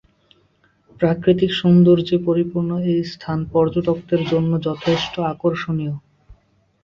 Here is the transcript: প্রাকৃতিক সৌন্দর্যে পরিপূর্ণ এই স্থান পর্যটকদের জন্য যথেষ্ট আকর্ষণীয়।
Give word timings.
প্রাকৃতিক 1.01 1.51
সৌন্দর্যে 1.53 2.17
পরিপূর্ণ 2.27 2.71
এই 2.91 3.01
স্থান 3.13 3.39
পর্যটকদের 3.53 4.21
জন্য 4.31 4.51
যথেষ্ট 4.67 5.13
আকর্ষণীয়। 5.33 5.95